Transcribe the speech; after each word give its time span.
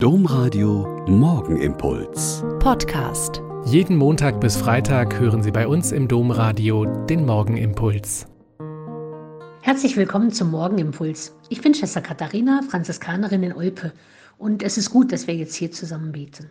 Domradio 0.00 1.04
Morgenimpuls. 1.08 2.44
Podcast. 2.60 3.42
Jeden 3.64 3.96
Montag 3.96 4.40
bis 4.40 4.56
Freitag 4.56 5.18
hören 5.18 5.42
Sie 5.42 5.50
bei 5.50 5.66
uns 5.66 5.90
im 5.90 6.06
Domradio 6.06 6.84
den 7.06 7.26
Morgenimpuls. 7.26 8.28
Herzlich 9.60 9.96
willkommen 9.96 10.30
zum 10.30 10.52
Morgenimpuls. 10.52 11.34
Ich 11.48 11.62
bin 11.62 11.74
Schwester 11.74 12.00
Katharina, 12.00 12.60
Franziskanerin 12.62 13.42
in 13.42 13.52
Olpe, 13.52 13.92
und 14.38 14.62
es 14.62 14.78
ist 14.78 14.90
gut, 14.90 15.10
dass 15.10 15.26
wir 15.26 15.34
jetzt 15.34 15.56
hier 15.56 15.72
zusammen 15.72 16.12
beten. 16.12 16.48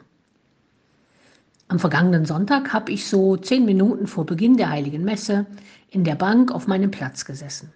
Am 1.69 1.79
vergangenen 1.79 2.25
Sonntag 2.25 2.73
habe 2.73 2.91
ich 2.91 3.07
so 3.07 3.37
zehn 3.37 3.63
Minuten 3.63 4.07
vor 4.07 4.25
Beginn 4.25 4.57
der 4.57 4.71
Heiligen 4.71 5.05
Messe 5.05 5.45
in 5.89 6.03
der 6.03 6.15
Bank 6.15 6.51
auf 6.51 6.67
meinem 6.67 6.91
Platz 6.91 7.23
gesessen. 7.23 7.71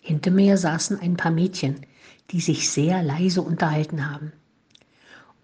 Hinter 0.00 0.30
mir 0.30 0.56
saßen 0.56 0.98
ein 0.98 1.18
paar 1.18 1.30
Mädchen, 1.30 1.84
die 2.30 2.40
sich 2.40 2.70
sehr 2.70 3.02
leise 3.02 3.42
unterhalten 3.42 4.10
haben. 4.10 4.32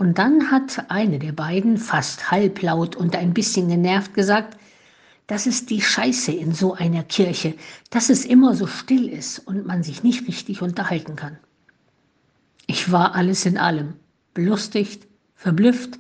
Und 0.01 0.17
dann 0.17 0.51
hat 0.51 0.87
eine 0.91 1.19
der 1.19 1.33
beiden 1.33 1.77
fast 1.77 2.31
halblaut 2.31 2.97
und 2.97 3.15
ein 3.15 3.35
bisschen 3.35 3.69
genervt 3.69 4.15
gesagt, 4.15 4.57
das 5.27 5.47
ist 5.47 5.69
die 5.69 5.83
Scheiße 5.83 6.33
in 6.33 6.55
so 6.55 6.73
einer 6.73 7.03
Kirche, 7.03 7.53
dass 7.91 8.09
es 8.09 8.25
immer 8.25 8.55
so 8.55 8.67
still 8.67 9.11
ist 9.11 9.41
und 9.41 9.67
man 9.67 9.83
sich 9.83 10.03
nicht 10.03 10.27
richtig 10.27 10.63
unterhalten 10.63 11.17
kann. 11.17 11.37
Ich 12.67 12.91
war 12.91 13.15
alles 13.15 13.45
in 13.45 13.59
allem, 13.59 13.93
belustigt, 14.33 15.07
verblüfft, 15.35 15.99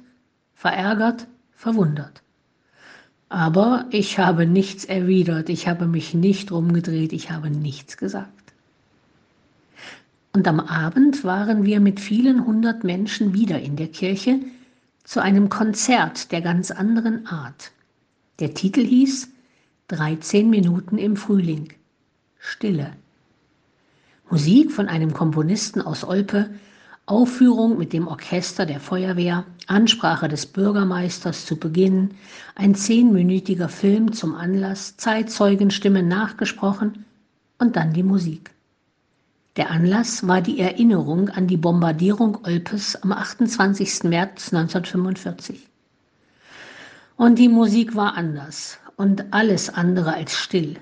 verärgert, 0.55 1.27
verwundert. 1.53 2.23
Aber 3.29 3.85
ich 3.91 4.19
habe 4.19 4.47
nichts 4.47 4.87
erwidert, 4.87 5.51
ich 5.51 5.69
habe 5.69 5.87
mich 5.87 6.15
nicht 6.15 6.51
rumgedreht, 6.51 7.13
ich 7.13 7.31
habe 7.31 7.51
nichts 7.51 7.99
gesagt. 7.99 8.50
Und 10.33 10.47
am 10.47 10.61
Abend 10.61 11.25
waren 11.25 11.65
wir 11.65 11.81
mit 11.81 11.99
vielen 11.99 12.47
hundert 12.47 12.85
Menschen 12.85 13.35
wieder 13.35 13.61
in 13.61 13.77
der 13.77 13.89
Kirche 13.89 14.41
zu 15.03 15.21
einem 15.21 15.49
Konzert 15.49 16.31
der 16.31 16.41
ganz 16.41 16.71
anderen 16.71 17.27
Art. 17.27 17.73
Der 18.39 18.55
Titel 18.55 18.85
hieß 18.85 19.29
13 19.89 20.49
Minuten 20.49 20.99
im 20.99 21.17
Frühling. 21.17 21.73
Stille. 22.39 22.93
Musik 24.31 24.71
von 24.71 24.87
einem 24.87 25.13
Komponisten 25.13 25.83
aus 25.83 26.05
Olpe, 26.05 26.49
Aufführung 27.07 27.77
mit 27.77 27.93
dem 27.93 28.07
Orchester 28.07 28.67
der 28.67 28.79
Feuerwehr, 28.79 29.45
Ansprache 29.67 30.29
des 30.29 30.47
Bürgermeisters 30.47 31.45
zu 31.45 31.57
Beginn, 31.57 32.13
ein 32.55 32.77
zehnminütiger 32.77 33.69
Film 33.69 34.13
zum 34.13 34.37
Anlass, 34.37 34.97
Zeitzeugenstimmen 34.97 36.07
nachgesprochen 36.07 37.05
und 37.59 37.75
dann 37.75 37.93
die 37.93 38.05
Musik. 38.05 38.53
Der 39.61 39.71
Anlass 39.71 40.27
war 40.27 40.41
die 40.41 40.59
Erinnerung 40.59 41.29
an 41.29 41.47
die 41.47 41.59
Bombardierung 41.59 42.39
Olpes 42.47 42.97
am 42.97 43.13
28. 43.13 44.05
März 44.05 44.55
1945. 44.55 45.69
Und 47.17 47.39
die 47.39 47.51
Musik 47.51 47.95
war 47.95 48.17
anders 48.17 48.79
und 48.97 49.35
alles 49.35 49.69
andere 49.69 50.15
als 50.15 50.35
still. 50.35 50.77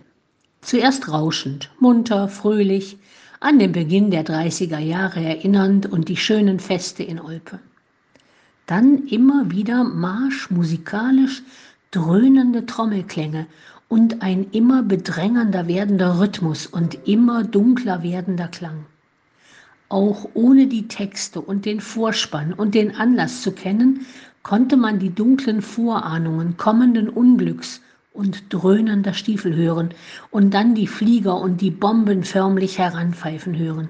Zuerst 0.61 1.11
rauschend, 1.11 1.73
munter, 1.81 2.29
fröhlich, 2.29 2.99
an 3.41 3.59
den 3.59 3.73
Beginn 3.73 4.13
der 4.13 4.25
30er 4.25 4.79
Jahre 4.79 5.25
erinnernd 5.25 5.87
und 5.87 6.09
die 6.09 6.17
schönen 6.17 6.61
Feste 6.61 7.03
in 7.03 7.19
Olpe. 7.19 7.59
Dann 8.67 9.09
immer 9.09 9.51
wieder 9.51 9.83
marschmusikalisch 9.83 11.43
dröhnende 11.91 12.67
Trommelklänge 12.67 13.47
und 13.89 14.23
ein 14.23 14.51
immer 14.53 14.83
bedrängender 14.83 15.67
werdender 15.67 16.21
Rhythmus 16.21 16.67
und 16.67 17.09
immer 17.09 17.45
dunkler 17.45 18.03
werdender 18.03 18.49
Klang. 18.49 18.85
Auch 19.89 20.29
ohne 20.35 20.67
die 20.67 20.87
Texte 20.87 21.41
und 21.41 21.65
den 21.65 21.81
Vorspann 21.81 22.53
und 22.53 22.75
den 22.75 22.95
Anlass 22.95 23.41
zu 23.41 23.53
kennen, 23.53 24.05
konnte 24.43 24.77
man 24.77 24.99
die 24.99 25.15
dunklen 25.15 25.63
Vorahnungen 25.63 26.59
kommenden 26.59 27.09
Unglücks 27.09 27.81
und 28.13 28.53
dröhnender 28.53 29.15
Stiefel 29.15 29.57
hören 29.57 29.95
und 30.31 30.53
dann 30.53 30.75
die 30.75 30.87
Flieger 30.87 31.41
und 31.41 31.63
die 31.63 31.71
Bomben 31.71 32.23
förmlich 32.23 32.79
heranpfeifen 32.79 33.57
hören. 33.57 33.89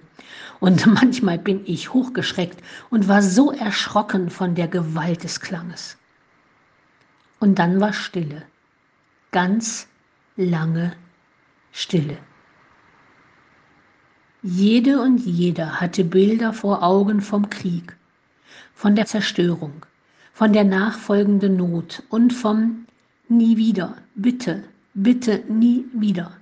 Und 0.60 0.86
manchmal 0.94 1.38
bin 1.38 1.62
ich 1.64 1.92
hochgeschreckt 1.92 2.62
und 2.90 3.08
war 3.08 3.22
so 3.22 3.50
erschrocken 3.50 4.30
von 4.30 4.54
der 4.54 4.68
Gewalt 4.68 5.24
des 5.24 5.40
Klanges. 5.40 5.96
Und 7.40 7.58
dann 7.58 7.80
war 7.80 7.92
Stille 7.92 8.42
ganz 9.30 9.88
lange 10.36 10.94
Stille. 11.72 12.18
Jede 14.42 15.00
und 15.00 15.18
jeder 15.18 15.80
hatte 15.80 16.04
Bilder 16.04 16.52
vor 16.52 16.82
Augen 16.82 17.20
vom 17.20 17.50
Krieg, 17.50 17.96
von 18.74 18.94
der 18.94 19.06
Zerstörung, 19.06 19.84
von 20.32 20.52
der 20.52 20.64
nachfolgenden 20.64 21.56
Not 21.56 22.02
und 22.08 22.32
vom 22.32 22.86
Nie 23.28 23.58
wieder, 23.58 23.96
bitte, 24.14 24.64
bitte 24.94 25.42
nie 25.48 25.84
wieder. 25.92 26.32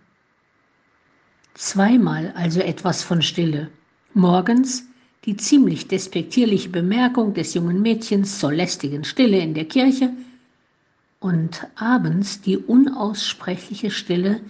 Zweimal 1.54 2.32
also 2.36 2.60
etwas 2.60 3.02
von 3.02 3.22
Stille. 3.22 3.70
Morgens 4.14 4.86
die 5.24 5.36
ziemlich 5.36 5.88
despektierliche 5.88 6.68
Bemerkung 6.68 7.34
des 7.34 7.54
jungen 7.54 7.82
Mädchens 7.82 8.38
zur 8.38 8.52
lästigen 8.52 9.02
Stille 9.02 9.40
in 9.40 9.54
der 9.54 9.64
Kirche 9.64 10.12
und 11.20 11.66
abends 11.76 12.40
die 12.40 12.58
unaussprechliche 12.58 13.90
Stille 13.90 14.40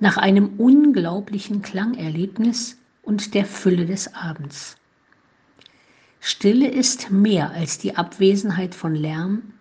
nach 0.00 0.16
einem 0.16 0.54
unglaublichen 0.58 1.62
Klangerlebnis 1.62 2.78
und 3.02 3.34
der 3.34 3.44
Fülle 3.44 3.86
des 3.86 4.14
Abends. 4.14 4.76
Stille 6.20 6.68
ist 6.68 7.10
mehr 7.10 7.50
als 7.50 7.78
die 7.78 7.96
Abwesenheit 7.96 8.74
von 8.74 8.94
Lärm, 8.94 9.54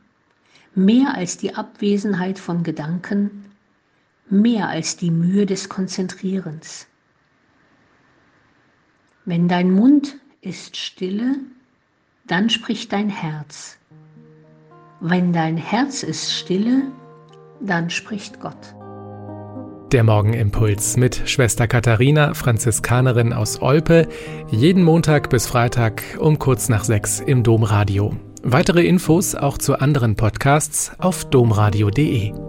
mehr 0.73 1.15
als 1.15 1.37
die 1.37 1.53
Abwesenheit 1.53 2.39
von 2.39 2.63
Gedanken, 2.63 3.45
mehr 4.29 4.67
als 4.69 4.97
die 4.97 5.11
Mühe 5.11 5.45
des 5.45 5.69
Konzentrierens. 5.69 6.87
Wenn 9.25 9.47
dein 9.47 9.71
Mund 9.71 10.17
ist 10.41 10.77
stille, 10.77 11.35
dann 12.25 12.49
spricht 12.49 12.91
dein 12.91 13.09
Herz. 13.09 13.77
Wenn 15.07 15.33
dein 15.33 15.55
Herz 15.55 16.01
ist 16.01 16.33
stille, 16.33 16.91
dann 17.61 17.91
spricht 17.91 18.39
Gott. 18.39 18.57
Der 19.91 20.03
Morgenimpuls 20.03 20.97
mit 20.97 21.29
Schwester 21.29 21.67
Katharina, 21.67 22.33
Franziskanerin 22.33 23.31
aus 23.31 23.61
Olpe, 23.61 24.07
jeden 24.49 24.81
Montag 24.81 25.29
bis 25.29 25.45
Freitag 25.45 26.01
um 26.17 26.39
kurz 26.39 26.69
nach 26.69 26.83
sechs 26.83 27.19
im 27.19 27.43
Domradio. 27.43 28.15
Weitere 28.41 28.83
Infos 28.83 29.35
auch 29.35 29.59
zu 29.59 29.79
anderen 29.79 30.15
Podcasts 30.15 30.91
auf 30.97 31.25
domradio.de. 31.25 32.44